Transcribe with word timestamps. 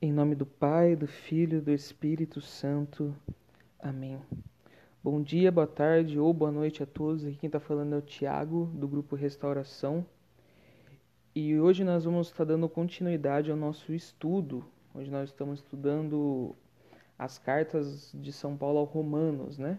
Em 0.00 0.12
nome 0.12 0.34
do 0.34 0.44
Pai, 0.44 0.94
do 0.94 1.06
Filho 1.06 1.62
do 1.62 1.72
Espírito 1.72 2.38
Santo. 2.38 3.16
Amém. 3.80 4.20
Bom 5.02 5.22
dia, 5.22 5.50
boa 5.50 5.66
tarde 5.66 6.18
ou 6.18 6.34
boa 6.34 6.52
noite 6.52 6.82
a 6.82 6.86
todos. 6.86 7.24
Aqui 7.24 7.36
quem 7.36 7.48
está 7.48 7.58
falando 7.58 7.94
é 7.94 7.98
o 7.98 8.02
Tiago, 8.02 8.66
do 8.74 8.86
grupo 8.86 9.16
Restauração. 9.16 10.04
E 11.34 11.58
hoje 11.58 11.82
nós 11.82 12.04
vamos 12.04 12.26
estar 12.26 12.44
dando 12.44 12.68
continuidade 12.68 13.50
ao 13.50 13.56
nosso 13.56 13.94
estudo. 13.94 14.66
Hoje 14.94 15.10
nós 15.10 15.30
estamos 15.30 15.60
estudando 15.60 16.54
as 17.18 17.38
cartas 17.38 18.12
de 18.12 18.34
São 18.34 18.54
Paulo 18.54 18.80
aos 18.80 18.90
Romanos, 18.90 19.56
né? 19.56 19.78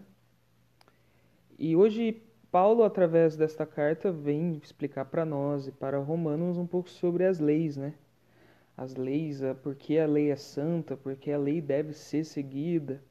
E 1.56 1.76
hoje 1.76 2.20
Paulo, 2.50 2.82
através 2.82 3.36
desta 3.36 3.64
carta, 3.64 4.10
vem 4.10 4.58
explicar 4.60 5.04
para 5.04 5.24
nós 5.24 5.68
e 5.68 5.70
para 5.70 5.96
Romanos 6.00 6.58
um 6.58 6.66
pouco 6.66 6.90
sobre 6.90 7.24
as 7.24 7.38
leis, 7.38 7.76
né? 7.76 7.94
As 8.78 8.94
leis, 8.94 9.40
porque 9.62 9.98
a 9.98 10.06
lei 10.06 10.30
é 10.30 10.36
santa, 10.36 10.96
porque 10.96 11.30
a 11.32 11.36
lei 11.36 11.60
deve 11.60 11.92
ser 11.92 12.24
seguida. 12.24 13.02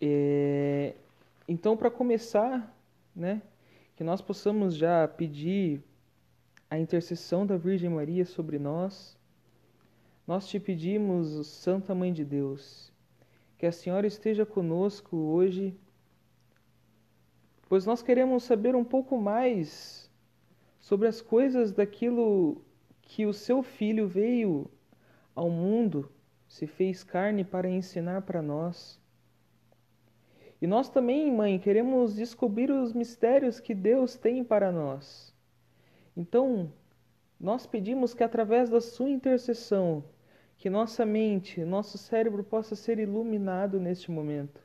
É... 0.00 0.94
Então, 1.46 1.76
para 1.76 1.90
começar, 1.90 2.74
né, 3.14 3.42
que 3.94 4.02
nós 4.02 4.20
possamos 4.20 4.74
já 4.74 5.06
pedir 5.06 5.84
a 6.70 6.78
intercessão 6.78 7.46
da 7.46 7.56
Virgem 7.56 7.90
Maria 7.90 8.24
sobre 8.24 8.58
nós, 8.58 9.16
nós 10.26 10.48
te 10.48 10.58
pedimos, 10.58 11.46
Santa 11.46 11.94
Mãe 11.94 12.12
de 12.12 12.24
Deus, 12.24 12.90
que 13.58 13.66
a 13.66 13.72
Senhora 13.72 14.06
esteja 14.06 14.46
conosco 14.46 15.16
hoje 15.16 15.78
pois 17.70 17.86
nós 17.86 18.02
queremos 18.02 18.42
saber 18.42 18.74
um 18.74 18.82
pouco 18.82 19.16
mais 19.16 20.10
sobre 20.80 21.06
as 21.06 21.20
coisas 21.20 21.70
daquilo 21.70 22.60
que 23.10 23.26
o 23.26 23.32
seu 23.32 23.60
filho 23.60 24.06
veio 24.06 24.70
ao 25.34 25.50
mundo, 25.50 26.12
se 26.46 26.64
fez 26.64 27.02
carne 27.02 27.42
para 27.42 27.68
ensinar 27.68 28.22
para 28.22 28.40
nós. 28.40 29.00
E 30.62 30.66
nós 30.68 30.88
também, 30.88 31.28
mãe, 31.32 31.58
queremos 31.58 32.14
descobrir 32.14 32.70
os 32.70 32.92
mistérios 32.92 33.58
que 33.58 33.74
Deus 33.74 34.16
tem 34.16 34.44
para 34.44 34.70
nós. 34.70 35.34
Então, 36.16 36.72
nós 37.38 37.66
pedimos 37.66 38.14
que 38.14 38.22
através 38.22 38.70
da 38.70 38.80
sua 38.80 39.10
intercessão, 39.10 40.04
que 40.56 40.70
nossa 40.70 41.04
mente, 41.04 41.64
nosso 41.64 41.98
cérebro 41.98 42.44
possa 42.44 42.76
ser 42.76 43.00
iluminado 43.00 43.80
neste 43.80 44.08
momento 44.08 44.60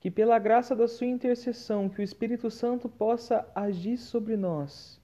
que 0.00 0.10
pela 0.10 0.38
graça 0.38 0.74
da 0.74 0.88
sua 0.88 1.06
intercessão, 1.06 1.88
que 1.88 2.00
o 2.00 2.02
Espírito 2.02 2.50
Santo 2.50 2.88
possa 2.88 3.46
agir 3.54 3.98
sobre 3.98 4.36
nós. 4.36 5.01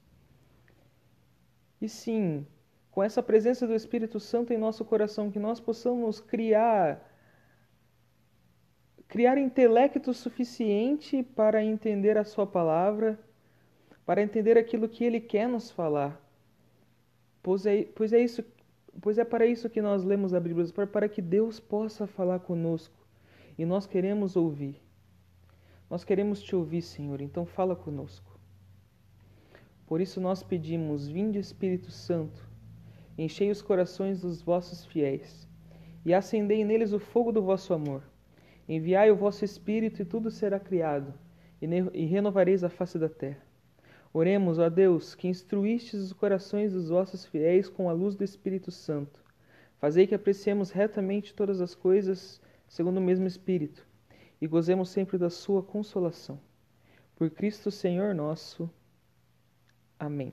E 1.80 1.88
sim, 1.88 2.46
com 2.90 3.02
essa 3.02 3.22
presença 3.22 3.66
do 3.66 3.74
Espírito 3.74 4.18
Santo 4.18 4.52
em 4.52 4.58
nosso 4.58 4.84
coração, 4.84 5.30
que 5.30 5.38
nós 5.38 5.60
possamos 5.60 6.20
criar 6.20 7.04
criar 9.08 9.38
intelecto 9.38 10.12
suficiente 10.12 11.22
para 11.22 11.64
entender 11.64 12.18
a 12.18 12.24
sua 12.24 12.46
palavra, 12.46 13.18
para 14.04 14.22
entender 14.22 14.58
aquilo 14.58 14.88
que 14.88 15.02
ele 15.02 15.18
quer 15.18 15.48
nos 15.48 15.70
falar. 15.70 16.20
Pois 17.42 17.64
é, 17.64 17.84
pois 17.84 18.12
é 18.12 18.20
isso, 18.20 18.44
pois 19.00 19.16
é 19.16 19.24
para 19.24 19.46
isso 19.46 19.70
que 19.70 19.80
nós 19.80 20.04
lemos 20.04 20.34
a 20.34 20.40
Bíblia, 20.40 20.66
para, 20.92 21.08
que 21.08 21.22
Deus 21.22 21.58
possa 21.58 22.06
falar 22.06 22.40
conosco. 22.40 22.94
E 23.56 23.64
nós 23.64 23.86
queremos 23.86 24.36
ouvir. 24.36 24.80
Nós 25.88 26.04
queremos 26.04 26.42
te 26.42 26.54
ouvir, 26.54 26.82
Senhor, 26.82 27.22
então 27.22 27.46
fala 27.46 27.74
conosco. 27.74 28.27
Por 29.88 30.02
isso 30.02 30.20
nós 30.20 30.42
pedimos: 30.42 31.08
Vinde, 31.08 31.38
Espírito 31.38 31.90
Santo, 31.90 32.46
enchei 33.16 33.50
os 33.50 33.62
corações 33.62 34.20
dos 34.20 34.42
vossos 34.42 34.84
fiéis 34.84 35.48
e 36.04 36.12
acendei 36.12 36.62
neles 36.62 36.92
o 36.92 36.98
fogo 36.98 37.32
do 37.32 37.42
vosso 37.42 37.72
amor. 37.72 38.02
Enviai 38.68 39.10
o 39.10 39.16
vosso 39.16 39.46
Espírito 39.46 40.02
e 40.02 40.04
tudo 40.04 40.30
será 40.30 40.60
criado, 40.60 41.14
e 41.60 42.04
renovareis 42.04 42.62
a 42.62 42.68
face 42.68 42.98
da 42.98 43.08
terra. 43.08 43.42
Oremos, 44.12 44.58
ó 44.58 44.68
Deus, 44.68 45.14
que 45.14 45.26
instruístes 45.26 46.00
os 46.00 46.12
corações 46.12 46.74
dos 46.74 46.90
vossos 46.90 47.24
fiéis 47.24 47.66
com 47.70 47.88
a 47.88 47.92
luz 47.92 48.14
do 48.14 48.22
Espírito 48.22 48.70
Santo. 48.70 49.24
Fazei 49.78 50.06
que 50.06 50.14
apreciemos 50.14 50.70
retamente 50.70 51.34
todas 51.34 51.62
as 51.62 51.74
coisas 51.74 52.42
segundo 52.66 52.98
o 52.98 53.02
mesmo 53.02 53.26
Espírito 53.26 53.86
e 54.38 54.46
gozemos 54.46 54.90
sempre 54.90 55.16
da 55.16 55.30
sua 55.30 55.62
consolação. 55.62 56.38
Por 57.16 57.30
Cristo 57.30 57.70
Senhor 57.70 58.14
nosso. 58.14 58.70
Amém. 59.98 60.32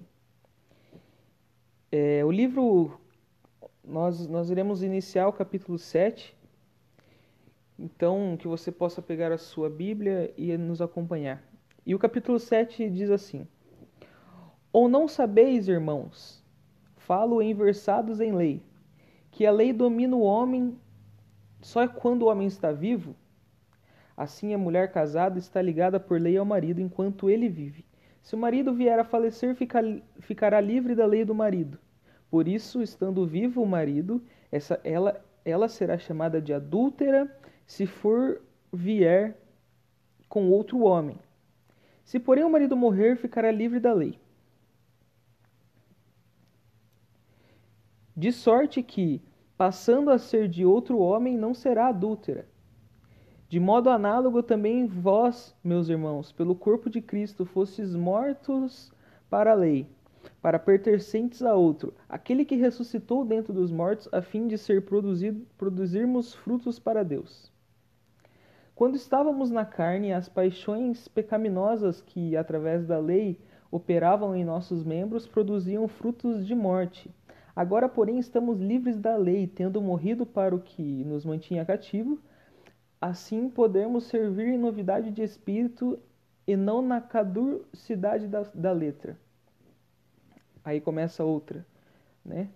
É, 1.92 2.24
o 2.24 2.30
livro, 2.30 3.00
nós, 3.84 4.28
nós 4.28 4.52
iremos 4.52 4.84
iniciar 4.84 5.28
o 5.28 5.34
capítulo 5.34 5.80
7. 5.80 6.36
Então, 7.80 8.38
que 8.38 8.48
você 8.48 8.72
possa 8.72 9.02
pegar 9.02 9.32
a 9.32 9.40
sua 9.40 9.68
Bíblia 9.70 10.32
e 10.38 10.56
nos 10.56 10.82
acompanhar. 10.82 11.44
E 11.84 11.96
o 11.96 12.00
capítulo 12.00 12.38
7 12.40 12.90
diz 12.92 13.10
assim: 13.10 13.48
Ou 14.72 14.88
não 14.88 15.08
sabeis, 15.08 15.68
irmãos, 15.68 16.44
falo 16.96 17.42
em 17.42 17.54
versados 17.54 18.22
em 18.22 18.34
lei, 18.34 18.62
que 19.32 19.48
a 19.48 19.52
lei 19.52 19.74
domina 19.74 20.16
o 20.16 20.22
homem 20.22 20.80
só 21.60 21.88
quando 21.88 22.24
o 22.24 22.28
homem 22.28 22.48
está 22.48 22.72
vivo? 22.72 23.16
Assim, 24.16 24.54
a 24.54 24.58
mulher 24.60 24.92
casada 24.92 25.40
está 25.40 25.60
ligada 25.60 26.00
por 26.00 26.22
lei 26.22 26.38
ao 26.38 26.46
marido 26.46 26.80
enquanto 26.80 27.30
ele 27.32 27.50
vive. 27.50 27.84
Se 28.26 28.34
o 28.34 28.40
marido 28.40 28.74
vier 28.74 28.98
a 28.98 29.04
falecer, 29.04 29.56
ficará 30.20 30.60
livre 30.60 30.96
da 30.96 31.06
lei 31.06 31.24
do 31.24 31.36
marido. 31.36 31.78
Por 32.28 32.48
isso, 32.48 32.82
estando 32.82 33.24
vivo 33.24 33.62
o 33.62 33.68
marido, 33.68 34.20
essa, 34.52 34.82
ela, 34.84 35.24
ela 35.46 35.70
será 35.70 35.96
chamada 35.96 36.42
de 36.42 36.52
adúltera 36.52 37.32
se 37.68 37.86
for 37.86 38.42
vier 38.74 39.38
com 40.28 40.50
outro 40.50 40.80
homem. 40.80 41.20
Se, 42.04 42.20
porém, 42.20 42.44
o 42.44 42.50
marido 42.50 42.76
morrer, 42.76 43.16
ficará 43.16 43.52
livre 43.52 43.80
da 43.80 43.94
lei. 43.94 44.20
De 48.18 48.32
sorte 48.32 48.82
que, 48.82 49.22
passando 49.56 50.10
a 50.10 50.18
ser 50.18 50.48
de 50.50 50.66
outro 50.66 50.98
homem, 50.98 51.38
não 51.38 51.54
será 51.54 51.90
adúltera 51.90 52.48
de 53.56 53.60
modo 53.62 53.90
análogo 53.90 54.44
também 54.44 54.86
vós, 54.86 55.56
meus 55.64 55.88
irmãos, 55.88 56.30
pelo 56.30 56.54
corpo 56.54 56.90
de 56.90 57.00
Cristo 57.02 57.46
fostes 57.46 57.96
mortos 57.96 58.92
para 59.30 59.52
a 59.52 59.54
lei, 59.54 59.88
para 60.42 60.60
pertencentes 60.60 61.42
a 61.42 61.56
outro, 61.56 61.94
aquele 62.10 62.44
que 62.44 62.58
ressuscitou 62.58 63.24
dentro 63.24 63.54
dos 63.54 63.72
mortos, 63.72 64.10
a 64.12 64.22
fim 64.22 64.46
de 64.46 64.58
ser 64.58 64.84
produzido, 64.84 65.48
produzirmos 65.58 66.34
frutos 66.34 66.80
para 66.80 67.02
Deus. 67.02 67.50
Quando 68.76 68.98
estávamos 68.98 69.50
na 69.50 69.64
carne, 69.64 70.12
as 70.12 70.28
paixões 70.28 71.08
pecaminosas 71.08 72.02
que, 72.02 72.36
através 72.36 72.86
da 72.86 73.00
lei, 73.00 73.40
operavam 73.72 74.36
em 74.36 74.44
nossos 74.44 74.84
membros 74.84 75.26
produziam 75.26 75.88
frutos 75.88 76.46
de 76.46 76.54
morte. 76.54 77.10
Agora, 77.56 77.88
porém, 77.88 78.20
estamos 78.20 78.60
livres 78.60 79.00
da 79.00 79.16
lei, 79.16 79.48
tendo 79.48 79.82
morrido 79.82 80.26
para 80.26 80.54
o 80.54 80.60
que 80.60 81.06
nos 81.06 81.24
mantinha 81.24 81.64
cativo 81.64 82.20
Assim 83.08 83.52
podemos 83.52 84.06
servir 84.06 84.48
em 84.48 84.58
novidade 84.58 85.12
de 85.12 85.22
espírito 85.22 86.00
e 86.48 86.56
não 86.56 86.82
na 86.82 87.00
caducidade 87.00 88.28
da, 88.28 88.42
da 88.52 88.72
letra. 88.72 89.16
Aí 90.64 90.82
começa 90.82 91.24
outra, 91.24 91.64
né? 92.26 92.50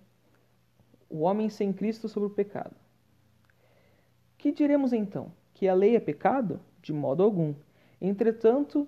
O 1.08 1.20
homem 1.20 1.50
sem 1.50 1.72
Cristo 1.72 2.10
sobre 2.10 2.30
o 2.30 2.32
pecado. 2.32 2.76
Que 4.40 4.52
diremos 4.52 4.92
então? 4.92 5.32
Que 5.54 5.68
a 5.68 5.76
lei 5.76 5.96
é 5.96 6.00
pecado? 6.00 6.60
De 6.82 6.92
modo 6.92 7.22
algum. 7.22 7.54
Entretanto, 8.02 8.88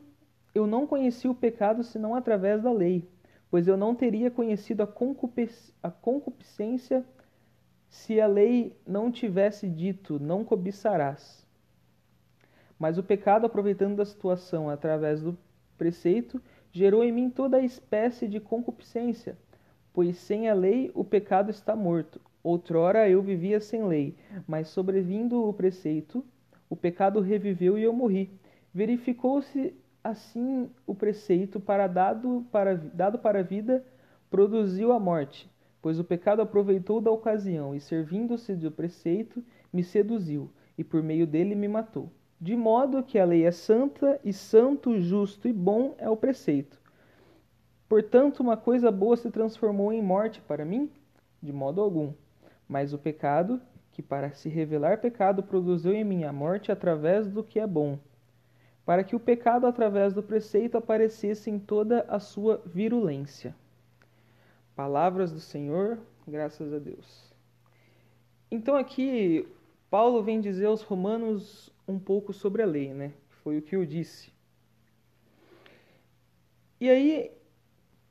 eu 0.55 0.65
não 0.65 0.87
conheci 0.87 1.27
o 1.27 1.35
pecado 1.35 1.83
senão 1.83 2.15
através 2.15 2.63
da 2.63 2.71
lei, 2.71 3.07
pois 3.51 3.67
eu 3.67 3.77
não 3.77 3.93
teria 3.93 4.31
conhecido 4.31 4.81
a, 4.81 4.89
a 5.83 5.91
concupiscência 5.91 7.05
se 7.87 8.19
a 8.19 8.25
lei 8.25 8.75
não 8.83 9.11
tivesse 9.11 9.69
dito: 9.69 10.19
não 10.19 10.43
cobiçarás. 10.43 11.40
Mas 12.81 12.97
o 12.97 13.03
pecado, 13.03 13.45
aproveitando 13.45 13.97
da 13.97 14.05
situação 14.05 14.67
através 14.67 15.21
do 15.21 15.37
preceito, 15.77 16.41
gerou 16.71 17.03
em 17.03 17.11
mim 17.11 17.29
toda 17.29 17.57
a 17.57 17.63
espécie 17.63 18.27
de 18.27 18.39
concupiscência, 18.39 19.37
pois 19.93 20.17
sem 20.17 20.49
a 20.49 20.53
lei 20.55 20.89
o 20.95 21.03
pecado 21.03 21.51
está 21.51 21.75
morto. 21.75 22.19
Outrora 22.41 23.07
eu 23.07 23.21
vivia 23.21 23.59
sem 23.59 23.83
lei, 23.83 24.17
mas 24.47 24.69
sobrevindo 24.69 25.47
o 25.47 25.53
preceito, 25.53 26.25
o 26.67 26.75
pecado 26.75 27.19
reviveu 27.19 27.77
e 27.77 27.83
eu 27.83 27.93
morri. 27.93 28.31
Verificou-se 28.73 29.75
assim 30.03 30.67
o 30.87 30.95
preceito 30.95 31.59
para 31.59 31.85
dado 31.85 32.47
para 32.51 32.73
dado 32.73 33.19
para 33.19 33.41
a 33.41 33.43
vida 33.43 33.85
produziu 34.27 34.91
a 34.91 34.99
morte, 34.99 35.47
pois 35.83 35.99
o 35.99 36.03
pecado 36.03 36.41
aproveitou 36.41 36.99
da 36.99 37.11
ocasião 37.11 37.75
e 37.75 37.79
servindo-se 37.79 38.55
do 38.55 38.71
preceito 38.71 39.45
me 39.71 39.83
seduziu 39.83 40.49
e 40.75 40.83
por 40.83 41.03
meio 41.03 41.27
dele 41.27 41.53
me 41.53 41.67
matou 41.67 42.11
de 42.41 42.55
modo 42.55 43.03
que 43.03 43.19
a 43.19 43.25
lei 43.25 43.45
é 43.45 43.51
santa, 43.51 44.19
e 44.23 44.33
santo, 44.33 44.99
justo 44.99 45.47
e 45.47 45.53
bom 45.53 45.93
é 45.99 46.09
o 46.09 46.17
preceito. 46.17 46.81
Portanto, 47.87 48.39
uma 48.39 48.57
coisa 48.57 48.91
boa 48.91 49.15
se 49.15 49.29
transformou 49.29 49.93
em 49.93 50.01
morte 50.01 50.41
para 50.41 50.65
mim? 50.65 50.89
De 51.39 51.53
modo 51.53 51.79
algum. 51.79 52.11
Mas 52.67 52.93
o 52.93 52.97
pecado, 52.97 53.61
que 53.91 54.01
para 54.01 54.31
se 54.31 54.49
revelar 54.49 54.99
pecado, 54.99 55.43
produziu 55.43 55.93
em 55.93 56.03
mim 56.03 56.23
a 56.23 56.33
morte 56.33 56.71
através 56.71 57.27
do 57.27 57.43
que 57.43 57.59
é 57.59 57.67
bom, 57.67 57.99
para 58.83 59.03
que 59.03 59.15
o 59.15 59.19
pecado 59.19 59.67
através 59.67 60.11
do 60.11 60.23
preceito 60.23 60.77
aparecesse 60.77 61.51
em 61.51 61.59
toda 61.59 62.05
a 62.07 62.19
sua 62.19 62.59
virulência. 62.65 63.53
Palavras 64.75 65.31
do 65.31 65.39
Senhor, 65.39 65.99
graças 66.27 66.73
a 66.73 66.79
Deus. 66.79 67.31
Então 68.49 68.75
aqui 68.75 69.47
Paulo 69.91 70.23
vem 70.23 70.41
dizer 70.41 70.65
aos 70.65 70.81
romanos 70.81 71.69
um 71.91 71.99
pouco 71.99 72.33
sobre 72.33 72.61
a 72.61 72.65
lei, 72.65 72.93
né? 72.93 73.13
Foi 73.43 73.57
o 73.57 73.61
que 73.61 73.75
eu 73.75 73.85
disse. 73.85 74.31
E 76.79 76.89
aí, 76.89 77.31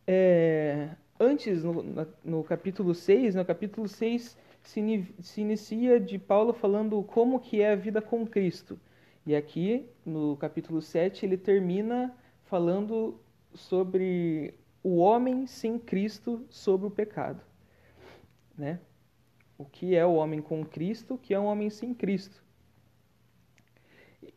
é, 0.06 0.90
antes, 1.18 1.64
no, 1.64 1.82
no 2.24 2.44
capítulo 2.44 2.94
6, 2.94 3.34
no 3.34 3.44
capítulo 3.44 3.88
6 3.88 4.38
se, 4.62 5.14
se 5.20 5.40
inicia 5.40 5.98
de 5.98 6.18
Paulo 6.18 6.52
falando 6.52 7.02
como 7.02 7.40
que 7.40 7.60
é 7.60 7.72
a 7.72 7.76
vida 7.76 8.00
com 8.00 8.26
Cristo. 8.26 8.78
E 9.26 9.34
aqui, 9.34 9.88
no 10.04 10.36
capítulo 10.36 10.80
7, 10.80 11.26
ele 11.26 11.36
termina 11.36 12.14
falando 12.44 13.20
sobre 13.54 14.54
o 14.82 14.96
homem 14.96 15.46
sem 15.46 15.78
Cristo 15.78 16.44
sobre 16.48 16.86
o 16.86 16.90
pecado, 16.90 17.42
né? 18.56 18.80
O 19.58 19.64
que 19.64 19.94
é 19.94 20.06
o 20.06 20.14
homem 20.14 20.40
com 20.40 20.64
Cristo, 20.64 21.14
o 21.14 21.18
que 21.18 21.34
é 21.34 21.38
um 21.38 21.44
homem 21.44 21.68
sem 21.68 21.92
Cristo. 21.92 22.42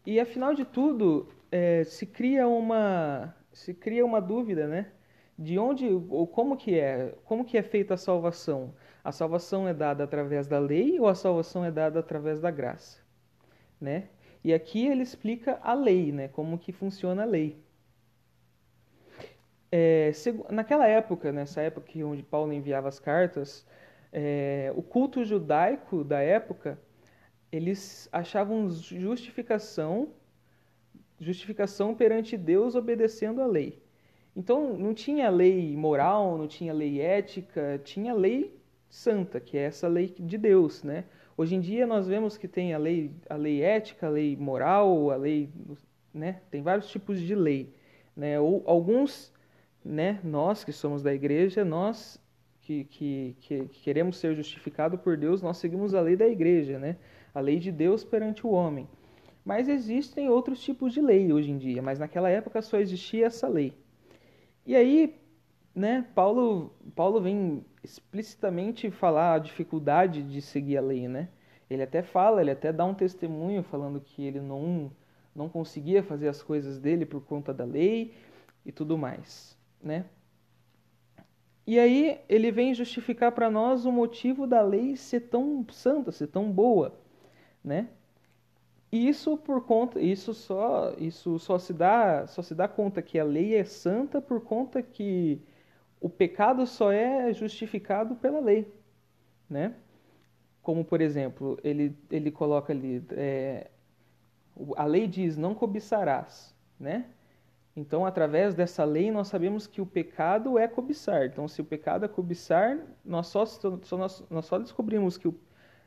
E 0.05 0.19
afinal 0.19 0.53
de 0.53 0.65
tudo, 0.65 1.29
é, 1.51 1.83
se 1.83 2.05
cria 2.05 2.47
uma 2.47 3.35
se 3.51 3.73
cria 3.73 4.05
uma 4.05 4.19
dúvida, 4.19 4.67
né? 4.67 4.91
De 5.37 5.57
onde 5.59 5.87
ou 5.87 6.27
como 6.27 6.57
que 6.57 6.77
é, 6.79 7.13
como 7.25 7.45
que 7.45 7.57
é 7.57 7.63
feita 7.63 7.93
a 7.93 7.97
salvação? 7.97 8.73
A 9.03 9.11
salvação 9.11 9.67
é 9.67 9.73
dada 9.73 10.03
através 10.03 10.47
da 10.47 10.59
lei 10.59 10.99
ou 10.99 11.07
a 11.07 11.15
salvação 11.15 11.63
é 11.65 11.71
dada 11.71 11.99
através 11.99 12.39
da 12.39 12.51
graça, 12.51 12.99
né? 13.79 14.09
E 14.43 14.53
aqui 14.53 14.85
ele 14.87 15.03
explica 15.03 15.59
a 15.63 15.73
lei, 15.73 16.11
né? 16.11 16.27
Como 16.27 16.57
que 16.57 16.71
funciona 16.71 17.23
a 17.23 17.25
lei. 17.25 17.63
É, 19.71 20.11
naquela 20.51 20.87
época, 20.87 21.31
nessa 21.31 21.61
época 21.61 21.91
onde 22.05 22.21
Paulo 22.23 22.53
enviava 22.53 22.87
as 22.87 22.99
cartas, 22.99 23.65
é, 24.11 24.71
o 24.75 24.83
culto 24.83 25.23
judaico 25.23 26.03
da 26.03 26.19
época, 26.19 26.79
eles 27.53 28.09
achavam 28.11 28.67
justificação, 28.71 30.09
justificação 31.19 31.93
perante 31.93 32.35
Deus 32.35 32.73
obedecendo 32.73 33.43
a 33.43 33.45
lei. 33.45 33.79
Então 34.35 34.75
não 34.75 34.91
tinha 34.91 35.29
lei 35.29 35.77
moral, 35.77 36.35
não 36.35 36.47
tinha 36.47 36.73
lei 36.73 36.99
ética, 36.99 37.79
tinha 37.83 38.11
lei 38.11 38.59
santa, 38.89 39.39
que 39.39 39.55
é 39.55 39.65
essa 39.65 39.87
lei 39.87 40.15
de 40.19 40.35
Deus, 40.35 40.81
né? 40.81 41.05
Hoje 41.37 41.53
em 41.53 41.59
dia 41.59 41.85
nós 41.85 42.07
vemos 42.07 42.37
que 42.37 42.47
tem 42.47 42.73
a 42.73 42.79
lei, 42.79 43.11
a 43.29 43.35
lei 43.35 43.61
ética, 43.61 44.07
a 44.07 44.09
lei 44.09 44.35
moral, 44.35 45.11
a 45.11 45.15
lei, 45.15 45.47
né? 46.11 46.41
Tem 46.49 46.63
vários 46.63 46.89
tipos 46.89 47.21
de 47.21 47.35
lei, 47.35 47.71
né? 48.17 48.39
Ou 48.39 48.63
alguns 48.65 49.31
né, 49.85 50.19
nós 50.23 50.63
que 50.63 50.71
somos 50.71 51.03
da 51.03 51.13
igreja, 51.13 51.63
nós 51.63 52.19
que, 52.61 52.85
que, 52.85 53.35
que, 53.41 53.65
queremos 53.83 54.17
ser 54.17 54.33
justificados 54.35 54.99
por 55.01 55.17
Deus, 55.17 55.41
nós 55.41 55.57
seguimos 55.57 55.93
a 55.93 56.01
lei 56.01 56.15
da 56.15 56.27
igreja, 56.27 56.79
né? 56.79 56.97
A 57.33 57.39
lei 57.39 57.59
de 57.59 57.71
Deus 57.71 58.03
perante 58.03 58.45
o 58.45 58.51
homem. 58.51 58.87
Mas 59.43 59.67
existem 59.67 60.29
outros 60.29 60.61
tipos 60.61 60.93
de 60.93 61.01
lei 61.01 61.33
hoje 61.33 61.51
em 61.51 61.57
dia, 61.57 61.81
mas 61.81 61.99
naquela 61.99 62.29
época 62.29 62.61
só 62.61 62.77
existia 62.79 63.25
essa 63.25 63.47
lei. 63.47 63.73
E 64.65 64.75
aí, 64.75 65.19
né, 65.75 66.05
Paulo, 66.15 66.73
Paulo 66.95 67.19
vem 67.19 67.65
explicitamente 67.83 68.89
falar 68.89 69.33
a 69.33 69.39
dificuldade 69.39 70.23
de 70.23 70.41
seguir 70.41 70.77
a 70.77 70.81
lei, 70.81 71.07
né? 71.07 71.29
Ele 71.69 71.83
até 71.83 72.01
fala, 72.01 72.41
ele 72.41 72.51
até 72.51 72.71
dá 72.71 72.85
um 72.85 72.93
testemunho 72.93 73.63
falando 73.63 73.99
que 73.99 74.23
ele 74.23 74.39
não, 74.39 74.91
não 75.35 75.49
conseguia 75.49 76.03
fazer 76.03 76.27
as 76.27 76.41
coisas 76.41 76.79
dele 76.79 77.05
por 77.05 77.21
conta 77.21 77.53
da 77.53 77.65
lei 77.65 78.13
e 78.65 78.71
tudo 78.71 78.97
mais 78.97 79.57
né? 79.83 80.05
E 81.67 81.79
aí 81.79 82.19
ele 82.27 82.51
vem 82.51 82.73
justificar 82.73 83.31
para 83.31 83.49
nós 83.49 83.85
o 83.85 83.91
motivo 83.91 84.47
da 84.47 84.61
lei 84.61 84.95
ser 84.95 85.21
tão 85.21 85.65
santa, 85.69 86.11
ser 86.11 86.27
tão 86.27 86.51
boa, 86.51 86.97
né? 87.63 87.89
Isso 88.91 89.37
por 89.37 89.65
conta, 89.65 89.99
isso 89.99 90.33
só, 90.33 90.93
isso 90.97 91.39
só 91.39 91.57
se 91.57 91.73
dá, 91.73 92.27
só 92.27 92.41
se 92.43 92.53
dá 92.53 92.67
conta 92.67 93.01
que 93.01 93.19
a 93.19 93.23
lei 93.23 93.55
é 93.55 93.63
santa 93.63 94.21
por 94.21 94.41
conta 94.41 94.83
que 94.83 95.41
o 95.99 96.09
pecado 96.09 96.67
só 96.67 96.91
é 96.91 97.33
justificado 97.33 98.15
pela 98.15 98.39
lei, 98.39 98.71
né? 99.49 99.75
Como 100.61 100.85
por 100.85 101.01
exemplo, 101.01 101.59
ele 101.63 101.97
ele 102.11 102.31
coloca 102.31 102.71
ali, 102.73 103.03
é, 103.11 103.71
a 104.77 104.85
lei 104.85 105.07
diz 105.07 105.37
não 105.37 105.55
cobiçarás, 105.55 106.55
né? 106.79 107.05
Então, 107.75 108.05
através 108.05 108.53
dessa 108.53 108.83
lei, 108.83 109.11
nós 109.11 109.27
sabemos 109.27 109.65
que 109.65 109.81
o 109.81 109.85
pecado 109.85 110.59
é 110.59 110.67
cobiçar. 110.67 111.25
Então, 111.25 111.47
se 111.47 111.59
o 111.59 111.65
pecado 111.65 112.05
é 112.05 112.07
cobiçar, 112.07 112.79
nós 113.03 113.27
só, 113.27 113.45
só 113.45 113.97
nós, 113.97 114.23
nós, 114.29 114.45
só 114.45 114.59
descobrimos 114.59 115.17
que, 115.17 115.27
o, 115.27 115.35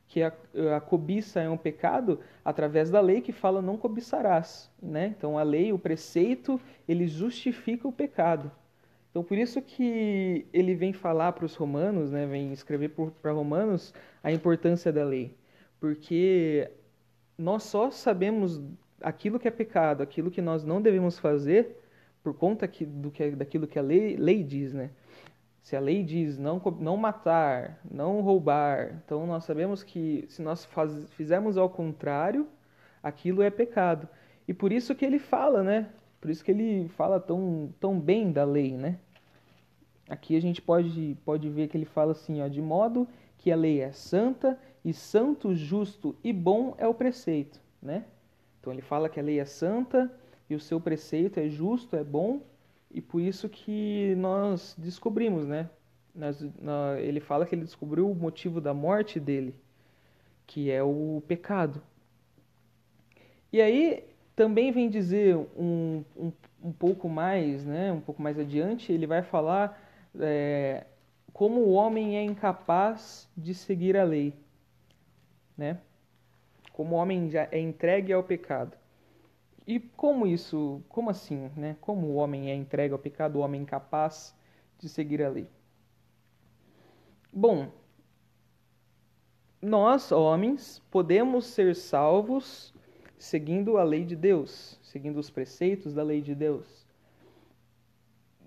que 0.09 0.23
a, 0.23 0.33
a, 0.77 0.81
cobiça 0.81 1.41
é 1.41 1.51
um 1.51 1.57
pecado 1.57 2.21
através 2.45 2.91
da 2.91 3.01
lei 3.01 3.21
que 3.21 3.33
fala 3.33 3.61
não 3.61 3.77
cobiçarás. 3.77 4.71
Né? 4.81 5.15
Então, 5.17 5.39
a 5.39 5.43
lei, 5.43 5.73
o 5.73 5.79
preceito, 5.79 6.61
ele 6.89 7.07
justifica 7.09 7.89
o 7.89 7.93
pecado. 7.93 8.51
Então, 9.11 9.25
por 9.25 9.39
isso 9.39 9.63
que 9.63 10.47
ele 10.53 10.75
vem 10.75 10.93
falar 10.93 11.33
para 11.33 11.47
os 11.47 11.55
romanos, 11.57 12.13
né, 12.13 12.27
vem 12.27 12.53
escrever 12.53 12.91
para 13.23 13.33
romanos 13.33 13.95
a 14.23 14.31
importância 14.31 14.93
da 14.93 15.03
lei. 15.05 15.35
Porque 15.81 16.71
nós 17.39 17.63
só 17.63 17.91
sabemos 17.91 18.63
aquilo 19.01 19.39
que 19.39 19.49
é 19.49 19.51
pecado, 19.51 20.03
aquilo 20.03 20.31
que 20.31 20.43
nós 20.43 20.65
não 20.65 20.83
devemos 20.83 21.19
fazer, 21.19 21.79
por 22.23 22.35
conta 22.35 22.69
que, 22.69 22.85
do 22.85 23.11
que, 23.11 23.31
daquilo 23.31 23.67
que 23.67 23.79
a 23.79 23.83
lei, 23.83 24.17
lei 24.17 24.43
diz, 24.43 24.75
né? 24.75 24.91
Se 25.67 25.75
a 25.75 25.81
lei 25.81 26.05
diz 26.05 26.39
não, 26.39 26.63
não 26.79 26.97
matar, 26.97 27.81
não 27.91 28.21
roubar, 28.21 29.03
então 29.05 29.27
nós 29.27 29.43
sabemos 29.43 29.83
que 29.83 30.25
se 30.29 30.41
nós 30.41 30.65
faz, 30.65 31.11
fizermos 31.15 31.59
ao 31.59 31.69
contrário, 31.69 32.47
aquilo 33.03 33.43
é 33.43 33.51
pecado. 33.51 34.09
E 34.47 34.55
por 34.55 34.71
isso 34.71 34.95
que 34.95 35.05
ele 35.05 35.19
fala, 35.19 35.65
né? 35.65 35.89
Por 36.21 36.31
isso 36.31 36.45
que 36.45 36.53
ele 36.53 36.89
fala 36.91 37.19
tão, 37.19 37.75
tão 37.81 37.99
bem 37.99 38.31
da 38.31 38.45
lei, 38.45 38.77
né? 38.77 39.01
Aqui 40.09 40.37
a 40.37 40.41
gente 40.41 40.63
pode, 40.63 41.19
pode 41.25 41.49
ver 41.49 41.67
que 41.67 41.77
ele 41.77 41.85
fala 41.85 42.13
assim, 42.13 42.41
ó, 42.41 42.47
de 42.47 42.63
modo 42.63 43.09
que 43.37 43.51
a 43.51 43.57
lei 43.57 43.81
é 43.81 43.91
santa 43.91 44.57
e 44.85 44.93
santo, 44.93 45.53
justo 45.53 46.15
e 46.23 46.33
bom 46.33 46.77
é 46.79 46.87
o 46.87 46.95
preceito, 46.95 47.61
né? 47.83 48.05
Então 48.61 48.73
ele 48.73 48.83
fala 48.83 49.09
que 49.09 49.19
a 49.19 49.23
lei 49.25 49.41
é 49.41 49.45
santa 49.45 50.09
e 50.49 50.55
o 50.55 50.61
seu 50.61 50.81
preceito 50.81 51.41
é 51.41 51.49
justo, 51.49 51.97
é 51.97 52.05
bom, 52.05 52.41
e 52.97 53.01
por 53.03 53.21
isso 53.21 53.49
que 53.49 54.15
nós 54.17 54.75
descobrimos, 54.79 55.47
né? 55.47 55.69
Nós, 56.15 56.43
ele 56.99 57.21
fala 57.21 57.45
que 57.45 57.55
ele 57.55 57.65
descobriu 57.65 58.11
o 58.11 58.15
motivo 58.15 58.59
da 58.59 58.73
morte 58.73 59.21
dele, 59.21 59.55
que 60.47 60.71
é 60.71 60.83
o 60.83 61.23
pecado. 61.29 61.83
E 63.53 63.61
aí 63.61 64.03
também 64.35 64.73
vem 64.73 64.89
dizer 64.89 65.37
um, 65.37 66.03
um, 66.17 66.33
um 66.63 66.73
pouco 66.73 67.07
mais, 67.07 67.67
né? 67.67 67.93
Um 67.93 68.01
pouco 68.01 68.23
mais 68.23 68.39
adiante, 68.39 68.91
ele 68.91 69.07
vai 69.07 69.23
falar 69.23 69.79
é, 70.19 70.87
como 71.35 71.61
o 71.61 71.73
homem 71.73 72.17
é 72.17 72.25
incapaz 72.25 73.29
de 73.37 73.53
seguir 73.55 73.95
a 73.95 74.05
lei, 74.05 74.33
né? 75.55 75.79
como 76.73 76.95
o 76.95 76.99
homem 76.99 77.31
já 77.31 77.47
é 77.51 77.59
entregue 77.59 78.13
ao 78.13 78.23
pecado. 78.23 78.77
E 79.67 79.81
como 79.81 80.27
isso, 80.27 80.81
como 80.89 81.11
assim, 81.11 81.51
né? 81.57 81.77
Como 81.81 82.07
o 82.07 82.15
homem 82.15 82.51
é 82.51 82.55
entregue 82.55 82.93
ao 82.93 82.99
pecado, 82.99 83.37
o 83.37 83.41
homem 83.43 83.63
incapaz 83.63 84.35
de 84.79 84.89
seguir 84.89 85.23
a 85.23 85.29
lei? 85.29 85.49
Bom, 87.33 87.73
nós, 89.61 90.13
homens, 90.13 90.81
podemos 90.91 91.47
ser 91.47 91.75
salvos 91.75 92.73
seguindo 93.19 93.79
a 93.79 93.83
lei 93.83 94.05
de 94.05 94.15
Deus, 94.15 94.79
seguindo 94.83 95.19
os 95.19 95.31
preceitos 95.31 95.93
da 95.93 96.03
lei 96.03 96.23
de 96.23 96.35
Deus. 96.35 96.86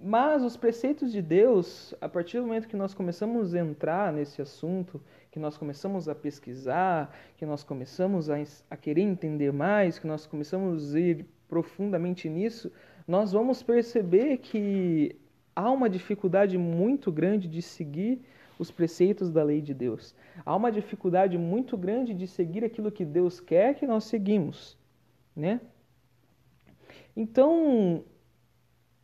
Mas 0.02 0.44
os 0.44 0.56
preceitos 0.56 1.12
de 1.12 1.22
Deus, 1.22 1.94
a 2.00 2.08
partir 2.08 2.38
do 2.38 2.48
momento 2.48 2.70
que 2.70 2.78
nós 2.78 2.94
começamos 2.94 3.54
a 3.54 3.60
entrar 3.60 4.14
nesse 4.14 4.42
assunto, 4.42 5.02
que 5.30 5.38
nós 5.38 5.58
começamos 5.58 6.08
a 6.08 6.16
pesquisar, 6.16 7.14
que 7.36 7.46
nós 7.46 7.66
começamos 7.66 8.30
a, 8.30 8.38
a 8.70 8.78
querer 8.78 9.02
entender 9.02 9.52
mais, 9.52 10.00
que 10.00 10.08
nós 10.08 10.26
começamos 10.26 10.96
a 10.96 11.00
ir 11.00 11.26
profundamente 11.50 12.30
nisso, 12.30 12.72
nós 13.06 13.34
vamos 13.34 13.62
perceber 13.62 14.38
que 14.38 15.18
há 15.54 15.70
uma 15.70 15.90
dificuldade 15.90 16.58
muito 16.58 17.12
grande 17.12 17.50
de 17.50 17.62
seguir 17.62 18.22
os 18.58 18.72
preceitos 18.72 19.30
da 19.30 19.44
lei 19.44 19.60
de 19.60 19.74
Deus. 19.74 20.16
Há 20.46 20.56
uma 20.56 20.72
dificuldade 20.72 21.38
muito 21.38 21.76
grande 21.76 22.14
de 22.14 22.26
seguir 22.26 22.64
aquilo 22.64 22.92
que 22.92 23.04
Deus 23.04 23.42
quer 23.42 23.76
que 23.76 23.86
nós 23.86 24.06
seguimos, 24.06 24.78
né? 25.36 25.60
Então, 27.16 28.06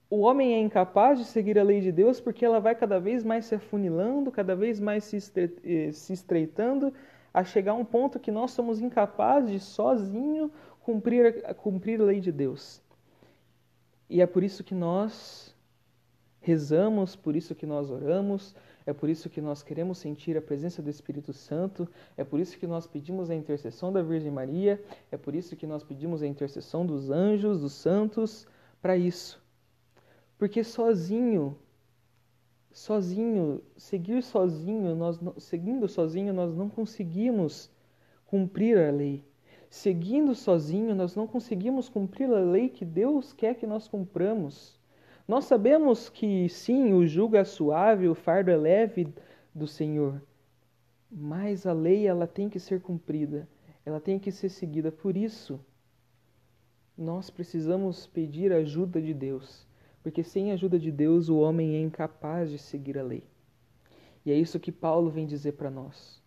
o 0.10 0.20
homem 0.20 0.54
é 0.54 0.60
incapaz 0.60 1.20
de 1.20 1.26
seguir 1.26 1.58
a 1.58 1.64
lei 1.64 1.82
de 1.82 1.92
Deus 1.92 2.20
porque 2.20 2.46
ela 2.46 2.60
vai 2.60 2.76
cada 2.76 3.00
vez 3.00 3.24
mais 3.24 3.46
se 3.46 3.56
afunilando, 3.56 4.32
cada 4.32 4.56
vez 4.56 4.80
mais 4.80 5.04
se, 5.04 5.18
eh, 5.36 5.90
estreitando, 5.90 6.94
a 7.34 7.44
chegar 7.44 7.72
a 7.72 7.76
um 7.76 7.86
ponto 7.86 8.20
que 8.20 8.32
nós 8.32 8.52
somos 8.52 8.80
incapazes 8.80 9.52
de 9.52 9.60
sozinho 9.60 10.52
cumprir, 10.82 11.44
cumprir 11.56 12.00
a 12.00 12.06
lei 12.06 12.20
de 12.20 12.32
Deus. 12.32 12.82
E 14.10 14.22
é 14.22 14.28
por 14.28 14.44
isso 14.44 14.64
que 14.64 14.76
nós 14.76 15.54
rezamos, 16.40 17.16
por 17.16 17.36
isso 17.36 17.56
que 17.56 17.66
nós 17.66 17.90
oramos, 17.90 18.56
é 18.86 18.94
por 18.94 19.10
isso 19.10 19.28
que 19.32 19.42
nós 19.42 19.64
queremos 19.64 19.98
sentir 19.98 20.38
a 20.38 20.42
presença 20.42 20.80
do 20.80 20.92
Espírito 20.92 21.34
Santo, 21.34 21.90
é 22.16 22.24
por 22.24 22.40
isso 22.40 22.60
que 22.60 22.68
nós 22.68 22.86
pedimos 22.86 23.32
a 23.32 23.36
intercessão 23.36 23.92
da 23.92 24.04
Virgem 24.04 24.32
Maria, 24.32 24.80
é 25.12 25.18
por 25.18 25.34
isso 25.34 25.56
que 25.56 25.66
nós 25.66 25.84
pedimos 25.84 26.22
a 26.22 26.28
intercessão 26.28 26.86
dos 26.86 27.10
anjos, 27.10 27.62
dos 27.62 27.74
santos, 27.74 28.48
para 28.80 28.96
isso. 28.96 29.44
Porque 30.46 30.64
sozinho, 30.64 31.58
sozinho, 32.72 33.64
seguir 33.76 34.22
sozinho, 34.22 34.94
nós 34.96 35.20
seguindo 35.40 35.88
sozinho, 35.88 36.32
nós 36.32 36.54
não 36.56 36.70
conseguimos 36.70 37.72
cumprir 38.28 38.78
a 38.78 38.92
lei. 38.92 39.26
Seguindo 39.72 40.36
sozinho, 40.36 40.94
nós 40.94 41.16
não 41.16 41.26
conseguimos 41.26 41.90
cumprir 41.90 42.30
a 42.30 42.42
lei 42.42 42.70
que 42.70 42.86
Deus 42.86 43.34
quer 43.34 43.56
que 43.56 43.66
nós 43.66 43.88
cumpramos. 43.88 44.80
Nós 45.28 45.46
sabemos 45.46 46.10
que 46.10 46.48
sim, 46.48 46.94
o 46.94 47.08
jugo 47.08 47.36
é 47.36 47.44
suave, 47.44 48.08
o 48.08 48.14
fardo 48.14 48.52
é 48.52 48.56
leve 48.56 49.12
do 49.52 49.66
Senhor, 49.66 50.22
mas 51.10 51.66
a 51.66 51.74
lei 51.74 52.06
ela 52.06 52.28
tem 52.28 52.50
que 52.50 52.60
ser 52.60 52.82
cumprida, 52.82 53.50
ela 53.84 54.00
tem 54.00 54.20
que 54.20 54.32
ser 54.32 54.50
seguida. 54.50 54.92
Por 54.92 55.18
isso, 55.18 55.60
nós 56.96 57.32
precisamos 57.32 58.06
pedir 58.06 58.54
a 58.54 58.58
ajuda 58.58 59.02
de 59.02 59.12
Deus, 59.12 59.66
porque 60.06 60.22
sem 60.22 60.52
a 60.52 60.54
ajuda 60.54 60.78
de 60.78 60.92
Deus 60.92 61.30
o 61.30 61.40
homem 61.40 61.74
é 61.74 61.82
incapaz 61.82 62.52
de 62.52 62.60
seguir 62.60 62.96
a 62.96 63.02
lei. 63.02 63.24
E 64.24 64.32
é 64.32 64.36
isso 64.36 64.60
que 64.60 64.72
Paulo 64.72 65.10
vem 65.10 65.26
dizer 65.26 65.54
para 65.54 65.72
nós. 65.72 66.22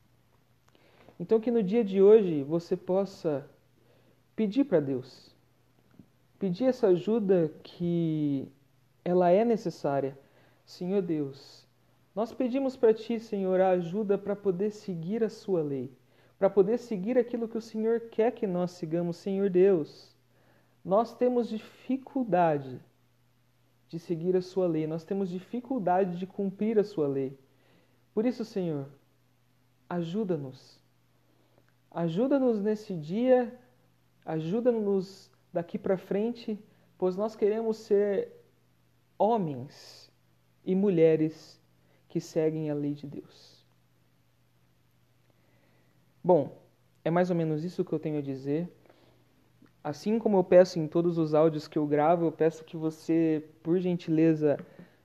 Então, 1.16 1.38
que 1.38 1.48
no 1.48 1.62
dia 1.62 1.84
de 1.84 2.02
hoje 2.02 2.42
você 2.42 2.76
possa 2.76 3.48
pedir 4.34 4.64
para 4.64 4.80
Deus, 4.80 5.32
pedir 6.40 6.64
essa 6.64 6.88
ajuda 6.88 7.52
que 7.62 8.48
ela 9.04 9.30
é 9.30 9.44
necessária. 9.44 10.18
Senhor 10.66 11.00
Deus, 11.00 11.64
nós 12.16 12.32
pedimos 12.32 12.76
para 12.76 12.92
Ti, 12.92 13.20
Senhor, 13.20 13.60
a 13.60 13.70
ajuda 13.70 14.18
para 14.18 14.34
poder 14.34 14.72
seguir 14.72 15.22
a 15.22 15.30
Sua 15.30 15.62
lei, 15.62 15.96
para 16.36 16.50
poder 16.50 16.78
seguir 16.78 17.16
aquilo 17.16 17.46
que 17.46 17.58
o 17.58 17.62
Senhor 17.62 18.00
quer 18.10 18.32
que 18.32 18.44
nós 18.44 18.72
sigamos, 18.72 19.18
Senhor 19.18 19.48
Deus. 19.48 20.16
Nós 20.84 21.14
temos 21.14 21.48
dificuldade 21.48 22.80
de 23.88 23.98
seguir 23.98 24.36
a 24.36 24.42
Sua 24.42 24.66
lei, 24.66 24.86
nós 24.86 25.04
temos 25.04 25.30
dificuldade 25.30 26.18
de 26.18 26.26
cumprir 26.26 26.78
a 26.78 26.84
Sua 26.84 27.08
lei. 27.08 27.38
Por 28.12 28.26
isso, 28.26 28.44
Senhor, 28.44 28.88
ajuda-nos. 29.88 30.80
Ajuda-nos 31.90 32.60
nesse 32.60 32.94
dia, 32.94 33.58
ajuda-nos 34.24 35.30
daqui 35.52 35.78
para 35.78 35.96
frente, 35.96 36.58
pois 36.98 37.16
nós 37.16 37.34
queremos 37.34 37.78
ser 37.78 38.30
homens 39.18 40.12
e 40.64 40.74
mulheres 40.74 41.60
que 42.08 42.20
seguem 42.20 42.70
a 42.70 42.74
lei 42.74 42.94
de 42.94 43.06
Deus. 43.06 43.66
Bom, 46.22 46.58
é 47.04 47.10
mais 47.10 47.30
ou 47.30 47.36
menos 47.36 47.64
isso 47.64 47.84
que 47.84 47.92
eu 47.92 47.98
tenho 47.98 48.18
a 48.18 48.22
dizer. 48.22 48.70
Assim 49.82 50.18
como 50.18 50.36
eu 50.36 50.44
peço 50.44 50.78
em 50.78 50.86
todos 50.86 51.18
os 51.18 51.34
áudios 51.34 51.68
que 51.68 51.78
eu 51.78 51.86
gravo, 51.86 52.26
eu 52.26 52.32
peço 52.32 52.64
que 52.64 52.76
você, 52.76 53.44
por 53.62 53.78
gentileza, 53.78 54.58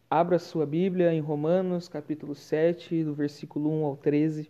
abra 0.09 0.39
sua 0.39 0.65
Bíblia 0.65 1.13
em 1.13 1.19
Romanos, 1.19 1.87
capítulo 1.87 2.33
7, 2.35 3.03
do 3.03 3.13
versículo 3.13 3.69
1 3.69 3.85
ao 3.85 3.97
13. 3.97 4.49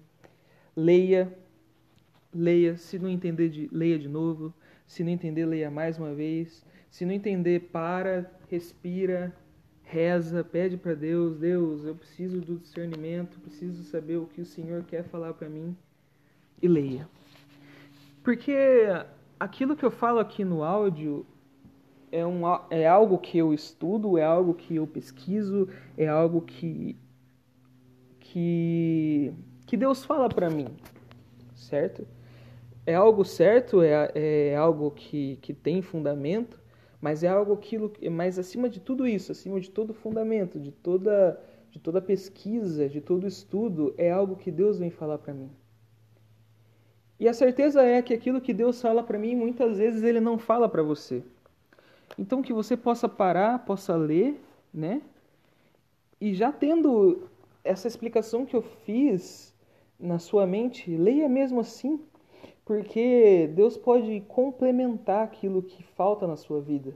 Leia, 0.75 1.31
leia, 2.33 2.77
se 2.77 2.97
não 2.97 3.09
entender, 3.09 3.49
de, 3.49 3.69
leia 3.71 3.99
de 3.99 4.07
novo. 4.07 4.53
Se 4.87 5.03
não 5.03 5.11
entender, 5.11 5.45
leia 5.45 5.69
mais 5.69 5.97
uma 5.97 6.13
vez. 6.13 6.65
Se 6.89 7.05
não 7.05 7.11
entender, 7.11 7.69
para, 7.71 8.31
respira, 8.49 9.35
reza, 9.83 10.43
pede 10.43 10.77
para 10.77 10.95
Deus, 10.95 11.37
Deus, 11.37 11.85
eu 11.85 11.95
preciso 11.95 12.41
do 12.41 12.57
discernimento, 12.57 13.39
preciso 13.39 13.83
saber 13.83 14.17
o 14.17 14.25
que 14.25 14.41
o 14.41 14.45
Senhor 14.45 14.83
quer 14.83 15.03
falar 15.03 15.33
para 15.33 15.49
mim 15.49 15.75
e 16.61 16.67
leia. 16.67 17.07
Porque 18.23 18.55
aquilo 19.43 19.75
que 19.75 19.83
eu 19.83 19.91
falo 19.91 20.19
aqui 20.19 20.45
no 20.45 20.63
áudio 20.63 21.25
é, 22.09 22.25
um, 22.25 22.43
é 22.69 22.87
algo 22.87 23.17
que 23.17 23.37
eu 23.37 23.53
estudo, 23.53 24.17
é 24.17 24.23
algo 24.23 24.53
que 24.53 24.77
eu 24.77 24.87
pesquiso, 24.87 25.67
é 25.97 26.07
algo 26.07 26.41
que 26.41 26.97
que, 28.19 29.33
que 29.67 29.75
Deus 29.75 30.05
fala 30.05 30.29
para 30.29 30.49
mim, 30.49 30.67
certo? 31.53 32.07
É 32.85 32.95
algo 32.95 33.25
certo, 33.25 33.81
é, 33.81 34.11
é 34.15 34.55
algo 34.55 34.89
que, 34.91 35.37
que 35.41 35.53
tem 35.53 35.81
fundamento, 35.81 36.59
mas 37.01 37.21
é 37.23 37.27
algo 37.27 37.53
aquilo, 37.53 37.91
mas 38.11 38.39
acima 38.39 38.69
de 38.69 38.79
tudo 38.79 39.05
isso, 39.05 39.31
acima 39.31 39.59
de 39.59 39.69
todo 39.69 39.93
fundamento, 39.93 40.59
de 40.59 40.71
toda 40.71 41.39
de 41.69 41.79
toda 41.79 41.99
pesquisa, 42.01 42.87
de 42.87 43.01
todo 43.01 43.27
estudo, 43.27 43.95
é 43.97 44.11
algo 44.11 44.35
que 44.35 44.51
Deus 44.51 44.77
vem 44.77 44.91
falar 44.91 45.17
para 45.17 45.33
mim. 45.33 45.49
E 47.19 47.27
a 47.27 47.33
certeza 47.33 47.81
é 47.83 48.01
que 48.01 48.13
aquilo 48.13 48.41
que 48.41 48.53
Deus 48.53 48.81
fala 48.81 49.03
para 49.03 49.19
mim, 49.19 49.35
muitas 49.35 49.77
vezes 49.77 50.03
ele 50.03 50.19
não 50.19 50.37
fala 50.37 50.67
para 50.67 50.83
você. 50.83 51.23
Então 52.17 52.41
que 52.41 52.53
você 52.53 52.75
possa 52.75 53.07
parar, 53.07 53.65
possa 53.65 53.95
ler, 53.95 54.39
né? 54.73 55.01
E 56.19 56.33
já 56.33 56.51
tendo 56.51 57.27
essa 57.63 57.87
explicação 57.87 58.45
que 58.45 58.55
eu 58.55 58.61
fiz 58.61 59.53
na 59.99 60.19
sua 60.19 60.45
mente, 60.45 60.95
leia 60.95 61.29
mesmo 61.29 61.59
assim, 61.59 61.99
porque 62.65 63.49
Deus 63.53 63.77
pode 63.77 64.21
complementar 64.27 65.23
aquilo 65.23 65.61
que 65.61 65.83
falta 65.83 66.27
na 66.27 66.35
sua 66.35 66.61
vida. 66.61 66.93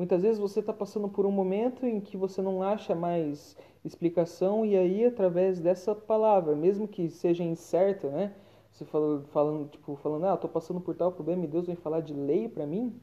Muitas 0.00 0.22
vezes 0.22 0.38
você 0.38 0.60
está 0.60 0.72
passando 0.72 1.10
por 1.10 1.26
um 1.26 1.30
momento 1.30 1.84
em 1.84 2.00
que 2.00 2.16
você 2.16 2.40
não 2.40 2.62
acha 2.62 2.94
mais 2.94 3.54
explicação 3.84 4.64
e 4.64 4.74
aí 4.74 5.04
através 5.04 5.60
dessa 5.60 5.94
palavra, 5.94 6.56
mesmo 6.56 6.88
que 6.88 7.10
seja 7.10 7.44
incerta, 7.44 8.08
né? 8.08 8.32
Você 8.72 8.86
falando, 8.86 9.26
falando 9.26 9.68
tipo, 9.68 9.94
falando, 9.96 10.24
ah, 10.24 10.32
estou 10.32 10.48
passando 10.48 10.80
por 10.80 10.94
tal 10.94 11.12
problema 11.12 11.44
e 11.44 11.46
Deus 11.46 11.66
vem 11.66 11.76
falar 11.76 12.00
de 12.00 12.14
lei 12.14 12.48
para 12.48 12.66
mim? 12.66 12.98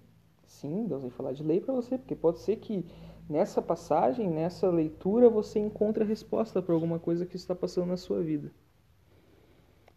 Sim, 0.47 0.87
Deus 0.87 1.03
vem 1.03 1.11
falar 1.11 1.33
de 1.33 1.43
lei 1.43 1.61
para 1.61 1.71
você, 1.71 1.99
porque 1.99 2.15
pode 2.15 2.39
ser 2.39 2.55
que 2.55 2.83
nessa 3.29 3.61
passagem, 3.61 4.27
nessa 4.27 4.67
leitura, 4.67 5.29
você 5.29 5.59
encontre 5.59 6.03
a 6.03 6.07
resposta 6.07 6.63
para 6.63 6.73
alguma 6.73 6.97
coisa 6.97 7.27
que 7.27 7.35
está 7.35 7.53
passando 7.53 7.89
na 7.89 7.97
sua 7.97 8.23
vida. 8.23 8.51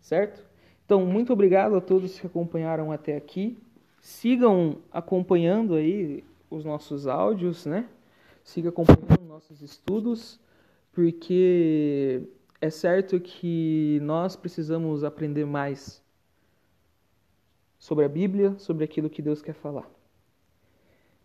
Certo? 0.02 0.46
Então, 0.84 1.06
muito 1.06 1.32
obrigado 1.32 1.76
a 1.76 1.80
todos 1.80 2.20
que 2.20 2.26
acompanharam 2.26 2.92
até 2.92 3.16
aqui. 3.16 3.56
Sigam 4.02 4.82
acompanhando 4.92 5.76
aí 5.76 6.22
os 6.50 6.64
nossos 6.64 7.06
áudios, 7.06 7.64
né? 7.64 7.88
Siga 8.42 8.70
acompanhando 8.70 9.24
nossos 9.24 9.62
estudos, 9.62 10.40
porque 10.92 12.28
é 12.60 12.68
certo 12.68 13.20
que 13.20 14.00
nós 14.02 14.34
precisamos 14.34 15.04
aprender 15.04 15.46
mais 15.46 16.02
sobre 17.78 18.04
a 18.04 18.08
Bíblia, 18.08 18.58
sobre 18.58 18.84
aquilo 18.84 19.08
que 19.08 19.22
Deus 19.22 19.40
quer 19.40 19.54
falar. 19.54 19.88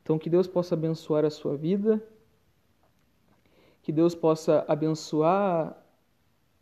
Então, 0.04 0.20
que 0.20 0.30
Deus 0.30 0.48
possa 0.48 0.76
abençoar 0.76 1.26
a 1.26 1.32
sua 1.32 1.58
vida, 1.58 2.02
que 3.82 3.92
Deus 3.92 4.14
possa 4.14 4.64
abençoar 4.68 5.76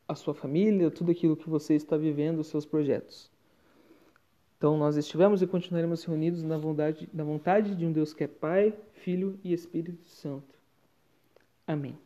a 0.08 0.16
sua 0.16 0.34
família, 0.34 0.90
tudo 0.90 1.12
aquilo 1.12 1.36
que 1.36 1.50
você 1.50 1.74
está 1.76 1.98
vivendo, 1.98 2.40
os 2.40 2.48
seus 2.48 2.66
projetos. 2.66 3.33
Então, 4.64 4.78
nós 4.78 4.96
estivemos 4.96 5.42
e 5.42 5.46
continuaremos 5.46 6.06
reunidos 6.06 6.42
na 6.42 6.58
vontade, 6.58 7.10
na 7.14 7.26
vontade 7.26 7.76
de 7.76 7.86
um 7.86 7.92
Deus 7.92 8.14
que 8.14 8.24
é 8.24 8.28
Pai, 8.30 8.74
Filho 8.94 9.38
e 9.44 9.52
Espírito 9.52 10.08
Santo. 10.08 10.58
Amém. 11.68 11.98